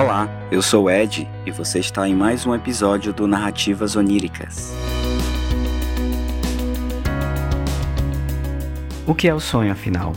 [0.00, 4.72] Olá, eu sou Ed e você está em mais um episódio do Narrativas Oníricas.
[9.04, 10.12] O que é o sonho, afinal?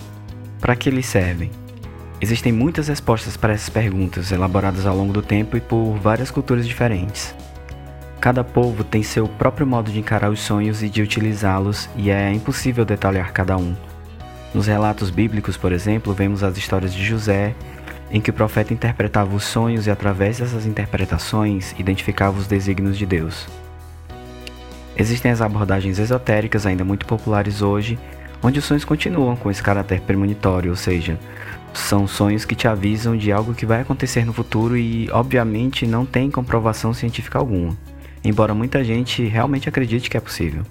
[0.59, 1.49] Para que eles servem?
[2.21, 6.67] Existem muitas respostas para essas perguntas, elaboradas ao longo do tempo e por várias culturas
[6.67, 7.33] diferentes.
[8.19, 12.31] Cada povo tem seu próprio modo de encarar os sonhos e de utilizá-los, e é
[12.31, 13.75] impossível detalhar cada um.
[14.53, 17.55] Nos relatos bíblicos, por exemplo, vemos as histórias de José,
[18.11, 23.05] em que o profeta interpretava os sonhos e, através dessas interpretações, identificava os desígnios de
[23.05, 23.47] Deus.
[24.97, 27.97] Existem as abordagens esotéricas, ainda muito populares hoje,
[28.43, 31.17] onde os sonhos continuam com esse caráter premonitório, ou seja,
[31.73, 36.05] são sonhos que te avisam de algo que vai acontecer no futuro e, obviamente, não
[36.05, 37.77] tem comprovação científica alguma
[38.23, 40.63] embora muita gente realmente acredite que é possível.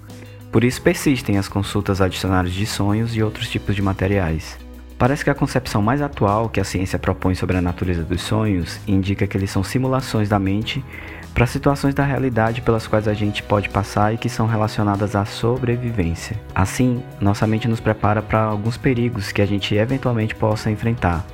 [0.51, 4.57] Por isso persistem as consultas adicionais de sonhos e outros tipos de materiais.
[5.01, 8.79] Parece que a concepção mais atual que a ciência propõe sobre a natureza dos sonhos
[8.87, 10.85] indica que eles são simulações da mente
[11.33, 15.25] para situações da realidade pelas quais a gente pode passar e que são relacionadas à
[15.25, 16.39] sobrevivência.
[16.53, 21.25] Assim, nossa mente nos prepara para alguns perigos que a gente eventualmente possa enfrentar.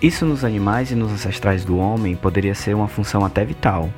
[0.00, 3.90] Isso nos animais e nos ancestrais do homem poderia ser uma função até vital,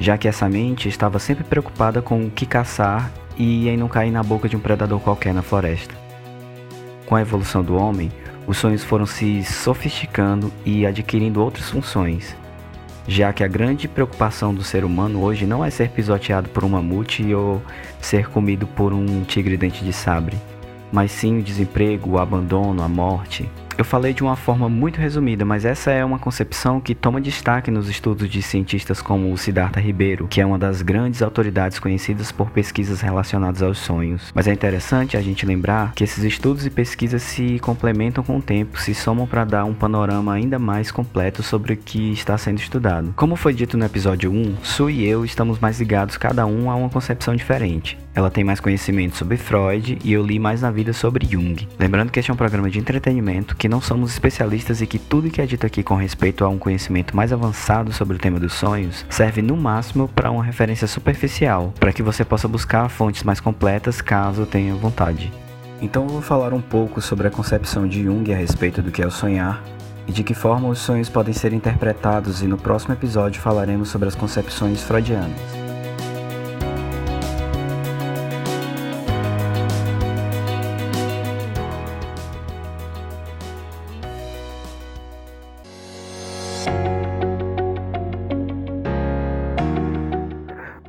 [0.00, 4.10] já que essa mente estava sempre preocupada com o que caçar e em não cair
[4.10, 6.07] na boca de um predador qualquer na floresta.
[7.08, 8.12] Com a evolução do homem,
[8.46, 12.36] os sonhos foram se sofisticando e adquirindo outras funções,
[13.06, 16.68] já que a grande preocupação do ser humano hoje não é ser pisoteado por um
[16.68, 17.62] mamute ou
[17.98, 20.36] ser comido por um tigre dente de sabre,
[20.92, 23.48] mas sim o desemprego, o abandono, a morte,
[23.78, 27.70] eu falei de uma forma muito resumida, mas essa é uma concepção que toma destaque
[27.70, 32.32] nos estudos de cientistas como o Siddhartha Ribeiro, que é uma das grandes autoridades conhecidas
[32.32, 34.32] por pesquisas relacionadas aos sonhos.
[34.34, 38.42] Mas é interessante a gente lembrar que esses estudos e pesquisas se complementam com o
[38.42, 42.58] tempo, se somam para dar um panorama ainda mais completo sobre o que está sendo
[42.58, 43.12] estudado.
[43.14, 46.74] Como foi dito no episódio 1, Su e eu estamos mais ligados cada um a
[46.74, 47.96] uma concepção diferente.
[48.12, 51.68] Ela tem mais conhecimento sobre Freud e eu li mais na vida sobre Jung.
[51.78, 55.30] Lembrando que este é um programa de entretenimento, que não somos especialistas e que tudo
[55.30, 58.54] que é dito aqui com respeito a um conhecimento mais avançado sobre o tema dos
[58.54, 63.40] sonhos serve no máximo para uma referência superficial, para que você possa buscar fontes mais
[63.40, 65.32] completas caso tenha vontade.
[65.80, 69.02] Então eu vou falar um pouco sobre a concepção de Jung a respeito do que
[69.02, 69.62] é o sonhar
[70.06, 74.08] e de que forma os sonhos podem ser interpretados e no próximo episódio falaremos sobre
[74.08, 75.67] as concepções freudianas.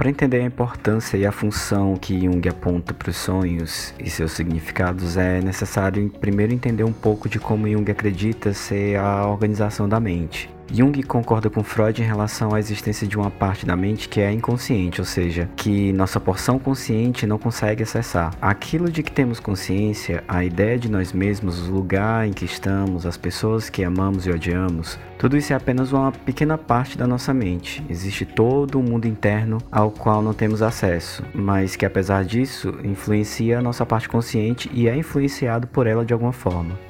[0.09, 4.31] Para entender a importância e a função que Jung aponta para os sonhos e seus
[4.31, 9.99] significados, é necessário primeiro entender um pouco de como Jung acredita ser a organização da
[9.99, 10.49] mente.
[10.71, 14.31] Jung concorda com Freud em relação à existência de uma parte da mente que é
[14.31, 18.33] inconsciente, ou seja, que nossa porção consciente não consegue acessar.
[18.41, 23.05] Aquilo de que temos consciência, a ideia de nós mesmos, o lugar em que estamos,
[23.05, 27.33] as pessoas que amamos e odiamos, tudo isso é apenas uma pequena parte da nossa
[27.33, 27.83] mente.
[27.89, 33.59] Existe todo um mundo interno ao qual não temos acesso, mas que apesar disso influencia
[33.59, 36.88] a nossa parte consciente e é influenciado por ela de alguma forma.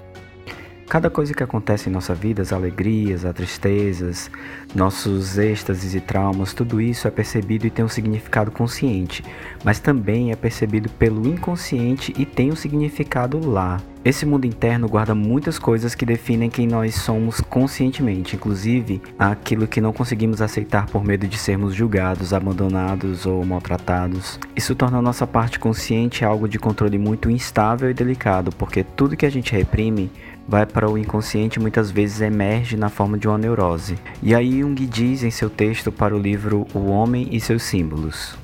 [0.90, 4.32] Cada coisa que acontece em nossa vida, as alegrias, as tristezas,
[4.74, 9.24] nossos êxtases e traumas, tudo isso é percebido e tem um significado consciente,
[9.64, 13.80] mas também é percebido pelo inconsciente e tem um significado lá.
[14.04, 19.82] Esse mundo interno guarda muitas coisas que definem quem nós somos conscientemente, inclusive aquilo que
[19.82, 24.40] não conseguimos aceitar por medo de sermos julgados, abandonados ou maltratados.
[24.56, 29.18] Isso torna a nossa parte consciente algo de controle muito instável e delicado, porque tudo
[29.18, 30.10] que a gente reprime
[30.50, 33.98] vai para o inconsciente muitas vezes emerge na forma de uma neurose.
[34.22, 38.36] E aí Jung diz em seu texto para o livro O Homem e seus Símbolos.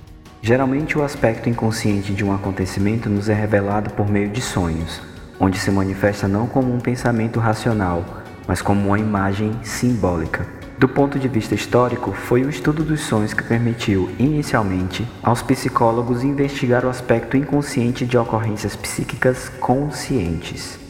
[0.41, 5.01] Geralmente o aspecto inconsciente de um acontecimento nos é revelado por meio de sonhos
[5.39, 8.03] onde se manifesta não como um pensamento racional,
[8.47, 10.45] mas como uma imagem simbólica.
[10.77, 16.23] Do ponto de vista histórico, foi o estudo dos sonhos que permitiu, inicialmente, aos psicólogos
[16.23, 20.84] investigar o aspecto inconsciente de ocorrências psíquicas conscientes.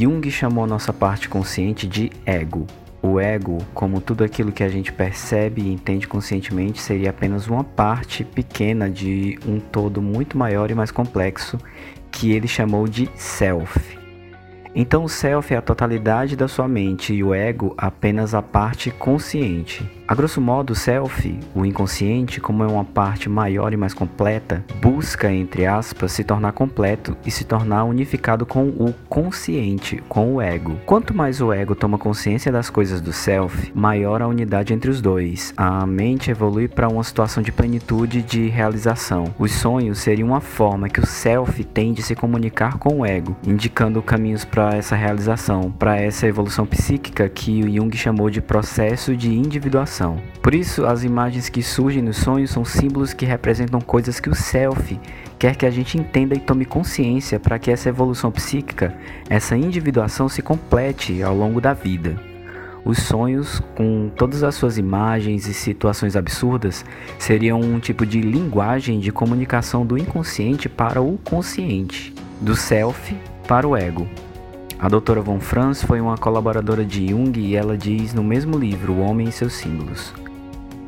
[0.00, 2.66] Jung chamou nossa parte consciente de ego,
[3.02, 7.62] o ego, como tudo aquilo que a gente percebe e entende conscientemente, seria apenas uma
[7.62, 11.58] parte pequena de um todo muito maior e mais complexo
[12.10, 13.78] que ele chamou de self.
[14.74, 18.90] Então, o self é a totalidade da sua mente e o ego apenas a parte
[18.90, 19.99] consciente.
[20.10, 24.64] A grosso modo, o self, o inconsciente, como é uma parte maior e mais completa,
[24.82, 30.42] busca, entre aspas, se tornar completo e se tornar unificado com o consciente, com o
[30.42, 30.76] ego.
[30.84, 35.00] Quanto mais o ego toma consciência das coisas do self, maior a unidade entre os
[35.00, 35.54] dois.
[35.56, 39.32] A mente evolui para uma situação de plenitude de realização.
[39.38, 43.36] Os sonhos seriam uma forma que o self tem de se comunicar com o ego,
[43.46, 49.16] indicando caminhos para essa realização, para essa evolução psíquica que o Jung chamou de processo
[49.16, 49.99] de individuação
[50.42, 54.34] por isso, as imagens que surgem nos sonhos são símbolos que representam coisas que o
[54.34, 54.98] self
[55.38, 58.94] quer que a gente entenda e tome consciência para que essa evolução psíquica,
[59.28, 62.16] essa individuação se complete ao longo da vida.
[62.84, 66.84] Os sonhos, com todas as suas imagens e situações absurdas,
[67.18, 73.14] seriam um tipo de linguagem de comunicação do inconsciente para o consciente, do self
[73.46, 74.08] para o ego.
[74.82, 78.94] A doutora Von Franz foi uma colaboradora de Jung e ela diz no mesmo livro
[78.94, 80.14] O Homem e seus Símbolos.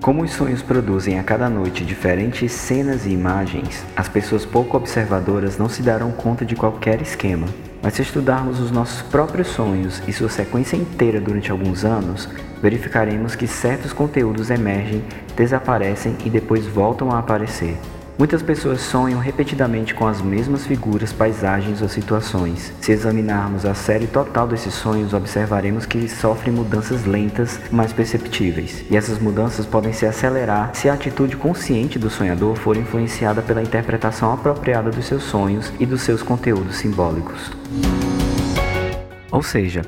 [0.00, 5.58] Como os sonhos produzem a cada noite diferentes cenas e imagens, as pessoas pouco observadoras
[5.58, 7.46] não se darão conta de qualquer esquema.
[7.82, 12.30] Mas se estudarmos os nossos próprios sonhos e sua sequência inteira durante alguns anos,
[12.62, 15.04] verificaremos que certos conteúdos emergem,
[15.36, 17.76] desaparecem e depois voltam a aparecer.
[18.22, 22.72] Muitas pessoas sonham repetidamente com as mesmas figuras, paisagens ou situações.
[22.80, 28.84] Se examinarmos a série total desses sonhos, observaremos que sofrem mudanças lentas, mas perceptíveis.
[28.88, 33.60] E essas mudanças podem se acelerar se a atitude consciente do sonhador for influenciada pela
[33.60, 37.50] interpretação apropriada dos seus sonhos e dos seus conteúdos simbólicos.
[39.32, 39.82] Ou seja,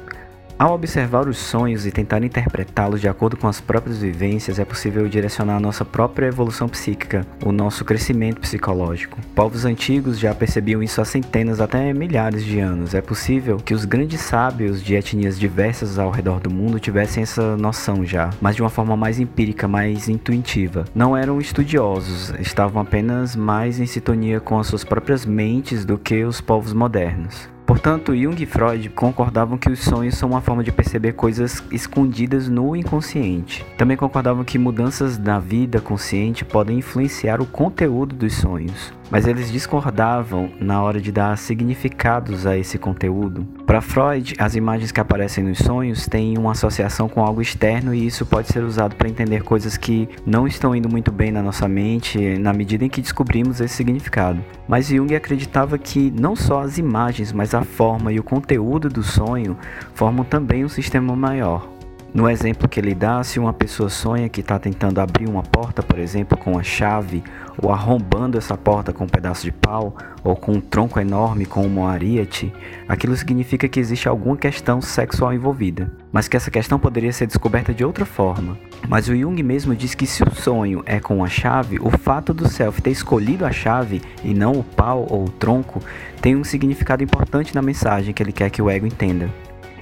[0.58, 5.08] ao observar os sonhos e tentar interpretá-los de acordo com as próprias vivências, é possível
[5.08, 9.18] direcionar a nossa própria evolução psíquica, o nosso crescimento psicológico.
[9.34, 12.94] Povos antigos já percebiam isso há centenas até milhares de anos.
[12.94, 17.56] É possível que os grandes sábios de etnias diversas ao redor do mundo tivessem essa
[17.56, 20.84] noção já, mas de uma forma mais empírica, mais intuitiva.
[20.94, 26.24] Não eram estudiosos, estavam apenas mais em sintonia com as suas próprias mentes do que
[26.24, 27.53] os povos modernos.
[27.66, 32.49] Portanto, Jung e Freud concordavam que os sonhos são uma forma de perceber coisas escondidas
[32.49, 33.64] no inconsciente.
[33.78, 39.52] Também concordavam que mudanças na vida consciente podem influenciar o conteúdo dos sonhos mas eles
[39.52, 43.46] discordavam na hora de dar significados a esse conteúdo.
[43.64, 48.05] Para Freud, as imagens que aparecem nos sonhos têm uma associação com algo externo e
[48.05, 51.69] isso pode ser usado para entender coisas que não estão indo muito bem na nossa
[51.69, 54.44] mente na medida em que descobrimos esse significado.
[54.66, 59.05] Mas Jung acreditava que não só as imagens, mas a forma e o conteúdo do
[59.05, 59.56] sonho
[59.94, 61.73] formam também um sistema maior.
[62.14, 65.82] No exemplo que ele dá, se uma pessoa sonha que está tentando abrir uma porta,
[65.82, 67.25] por exemplo, com a chave,
[67.61, 71.66] ou arrombando essa porta com um pedaço de pau, ou com um tronco enorme com
[71.66, 72.52] uma ariete,
[72.88, 77.75] aquilo significa que existe alguma questão sexual envolvida, mas que essa questão poderia ser descoberta
[77.75, 78.56] de outra forma.
[78.88, 82.32] Mas o Jung mesmo diz que se o sonho é com a chave, o fato
[82.32, 85.82] do self ter escolhido a chave e não o pau ou o tronco
[86.22, 89.28] tem um significado importante na mensagem que ele quer que o ego entenda.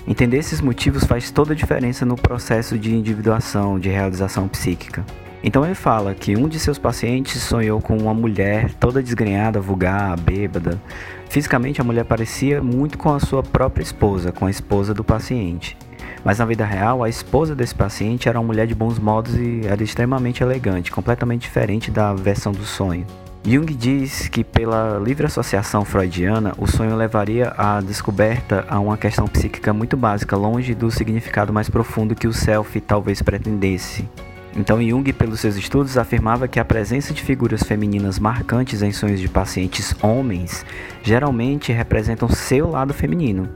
[0.06, 5.04] Entender esses motivos faz toda a diferença no processo de individuação, de realização psíquica.
[5.44, 10.19] Então ele fala que um de seus pacientes sonhou com uma mulher toda desgrenhada, vulgar,
[10.19, 10.81] bêbada.
[11.28, 15.76] Fisicamente a mulher parecia muito com a sua própria esposa, com a esposa do paciente.
[16.25, 19.62] Mas na vida real, a esposa desse paciente era uma mulher de bons modos e
[19.64, 23.04] era extremamente elegante, completamente diferente da versão do sonho.
[23.44, 29.26] Jung diz que, pela livre associação freudiana, o sonho levaria à descoberta a uma questão
[29.26, 34.08] psíquica muito básica, longe do significado mais profundo que o self talvez pretendesse.
[34.54, 39.18] Então, Jung, pelos seus estudos, afirmava que a presença de figuras femininas marcantes em sonhos
[39.18, 40.64] de pacientes homens
[41.02, 43.49] geralmente representam seu lado feminino.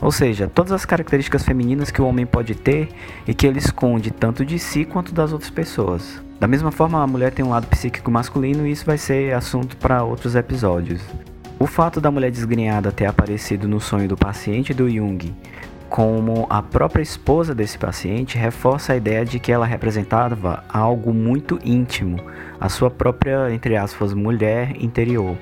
[0.00, 2.90] Ou seja, todas as características femininas que o homem pode ter
[3.26, 6.22] e que ele esconde tanto de si quanto das outras pessoas.
[6.42, 9.76] Da mesma forma, a mulher tem um lado psíquico masculino e isso vai ser assunto
[9.76, 11.00] para outros episódios.
[11.56, 15.32] O fato da mulher desgrenhada ter aparecido no sonho do paciente do Jung
[15.88, 21.60] como a própria esposa desse paciente reforça a ideia de que ela representava algo muito
[21.64, 22.18] íntimo,
[22.60, 25.36] a sua própria, entre aspas, mulher interior.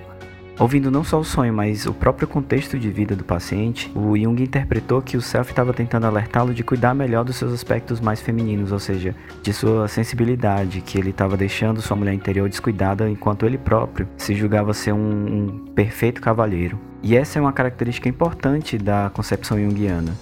[0.61, 4.43] Ouvindo não só o sonho, mas o próprio contexto de vida do paciente, o Jung
[4.43, 8.71] interpretou que o self estava tentando alertá-lo de cuidar melhor dos seus aspectos mais femininos,
[8.71, 13.57] ou seja, de sua sensibilidade, que ele estava deixando sua mulher interior descuidada enquanto ele
[13.57, 16.79] próprio se julgava ser um, um perfeito cavalheiro.
[17.03, 20.13] E essa é uma característica importante da concepção junguiana.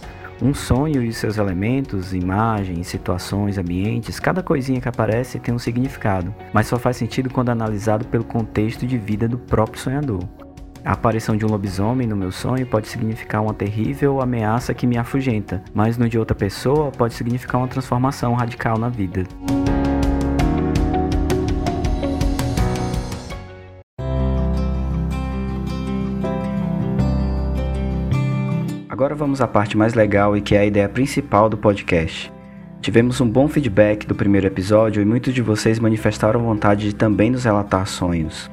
[0.40, 6.32] Um sonho e seus elementos, imagens, situações, ambientes, cada coisinha que aparece tem um significado,
[6.52, 10.22] mas só faz sentido quando analisado pelo contexto de vida do próprio sonhador.
[10.84, 14.96] A aparição de um lobisomem no meu sonho pode significar uma terrível ameaça que me
[14.96, 19.24] afugenta, mas no de outra pessoa pode significar uma transformação radical na vida.
[29.18, 32.32] Vamos à parte mais legal e que é a ideia principal do podcast.
[32.80, 37.28] Tivemos um bom feedback do primeiro episódio e muitos de vocês manifestaram vontade de também
[37.28, 38.48] nos relatar sonhos.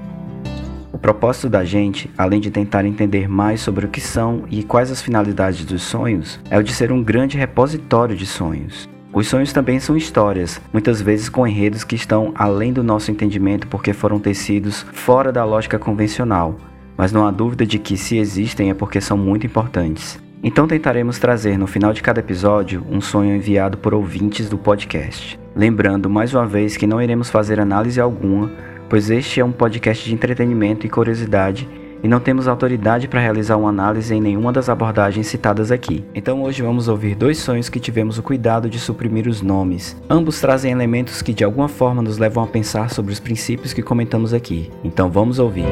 [0.92, 4.90] O propósito da gente, além de tentar entender mais sobre o que são e quais
[4.90, 8.90] as finalidades dos sonhos, é o de ser um grande repositório de sonhos.
[9.14, 13.68] Os sonhos também são histórias, muitas vezes com enredos que estão além do nosso entendimento
[13.68, 16.58] porque foram tecidos fora da lógica convencional,
[16.98, 20.25] mas não há dúvida de que se existem é porque são muito importantes.
[20.44, 25.40] Então tentaremos trazer no final de cada episódio um sonho enviado por ouvintes do podcast.
[25.56, 28.52] Lembrando mais uma vez que não iremos fazer análise alguma,
[28.90, 31.68] pois este é um podcast de entretenimento e curiosidade
[32.04, 36.06] e não temos autoridade para realizar uma análise em nenhuma das abordagens citadas aqui.
[36.14, 40.00] Então hoje vamos ouvir dois sonhos que tivemos o cuidado de suprimir os nomes.
[40.08, 43.82] Ambos trazem elementos que de alguma forma nos levam a pensar sobre os princípios que
[43.82, 44.70] comentamos aqui.
[44.84, 45.66] Então vamos ouvir.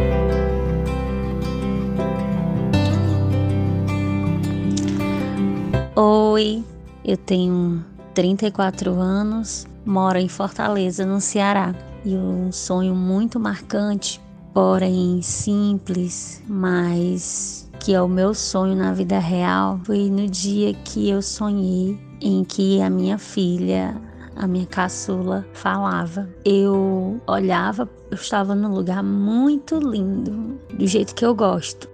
[6.33, 6.63] Oi,
[7.05, 7.85] eu tenho
[8.15, 11.75] 34 anos, moro em Fortaleza, no Ceará.
[12.03, 14.19] E um sonho muito marcante,
[14.51, 21.07] porém simples, mas que é o meu sonho na vida real, foi no dia que
[21.07, 23.95] eu sonhei em que a minha filha
[24.35, 26.27] a minha caçula falava.
[26.43, 31.87] Eu olhava, eu estava num lugar muito lindo, do jeito que eu gosto,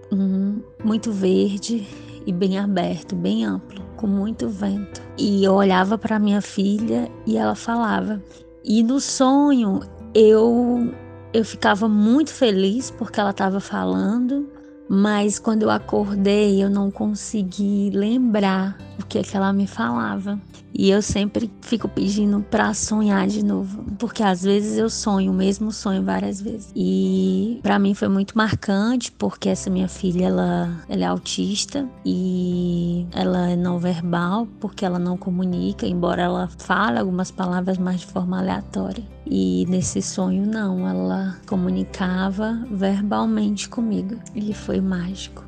[0.81, 1.85] muito verde
[2.25, 5.01] e bem aberto, bem amplo com muito vento.
[5.17, 8.23] E eu olhava para minha filha e ela falava.
[8.63, 9.81] E no sonho
[10.13, 10.93] eu
[11.33, 14.49] eu ficava muito feliz porque ela estava falando,
[14.89, 20.39] mas quando eu acordei eu não consegui lembrar o que, é que ela me falava.
[20.79, 25.35] E eu sempre fico pedindo para sonhar de novo, porque às vezes eu sonho o
[25.35, 26.71] mesmo sonho várias vezes.
[26.73, 33.05] E para mim foi muito marcante, porque essa minha filha ela, ela é autista e
[33.11, 38.07] ela é não verbal, porque ela não comunica, embora ela fale algumas palavras mais de
[38.07, 39.03] forma aleatória.
[39.25, 44.15] E nesse sonho não, ela comunicava verbalmente comigo.
[44.33, 45.43] E foi mágico.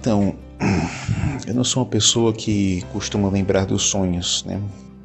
[0.00, 0.34] Então,
[1.46, 4.58] eu não sou uma pessoa que costuma lembrar dos sonhos, né?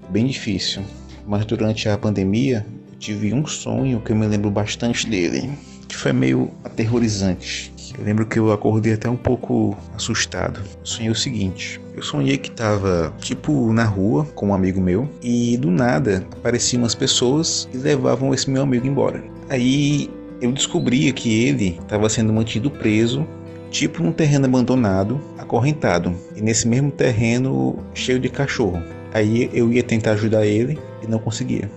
[0.10, 0.84] Bem difícil.
[1.28, 5.52] Mas durante a pandemia, eu tive um sonho que eu me lembro bastante dele,
[5.86, 7.74] que foi meio aterrorizante.
[7.98, 10.62] Eu lembro que eu acordei até um pouco assustado.
[10.82, 15.58] Sonhei o seguinte: eu sonhei que tava tipo na rua com um amigo meu e
[15.58, 19.22] do nada apareciam umas pessoas e levavam esse meu amigo embora.
[19.50, 20.10] Aí
[20.40, 23.28] eu descobria que ele estava sendo mantido preso
[23.76, 28.82] tipo num terreno abandonado, acorrentado, e nesse mesmo terreno cheio de cachorro.
[29.14, 31.70] Aí eu ia tentar ajudar ele e não conseguia.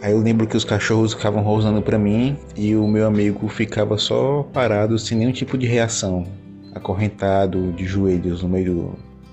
[0.00, 3.98] Aí eu lembro que os cachorros ficavam rosnando para mim e o meu amigo ficava
[3.98, 6.26] só parado sem nenhum tipo de reação,
[6.74, 8.82] acorrentado de joelhos no meio, do,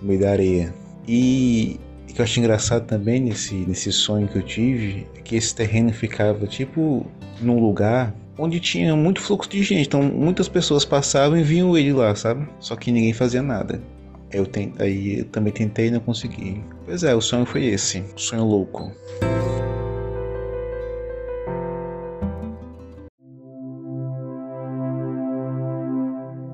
[0.01, 0.73] no meio da areia.
[1.07, 5.37] E o que eu acho engraçado também nesse, nesse sonho que eu tive é que
[5.37, 7.05] esse terreno ficava tipo
[7.41, 9.87] num lugar onde tinha muito fluxo de gente.
[9.87, 12.47] Então muitas pessoas passavam e viam ele lá, sabe?
[12.59, 13.81] Só que ninguém fazia nada.
[14.31, 16.63] Eu tentei, aí eu também tentei e não consegui.
[16.85, 18.91] Pois é, o sonho foi esse, um sonho louco.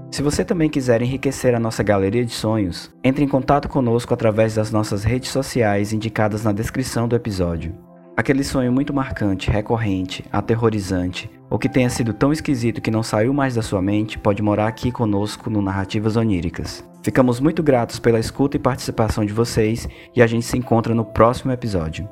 [0.09, 4.55] Se você também quiser enriquecer a nossa galeria de sonhos, entre em contato conosco através
[4.55, 7.75] das nossas redes sociais indicadas na descrição do episódio.
[8.17, 13.33] Aquele sonho muito marcante, recorrente, aterrorizante, ou que tenha sido tão esquisito que não saiu
[13.33, 16.81] mais da sua mente, pode morar aqui conosco no Narrativas Oníricas.
[17.03, 21.03] Ficamos muito gratos pela escuta e participação de vocês e a gente se encontra no
[21.03, 22.07] próximo episódio.